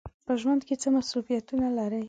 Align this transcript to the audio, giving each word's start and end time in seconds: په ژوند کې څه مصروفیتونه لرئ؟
په 0.25 0.33
ژوند 0.41 0.61
کې 0.67 0.75
څه 0.81 0.87
مصروفیتونه 0.95 1.67
لرئ؟ 1.77 1.99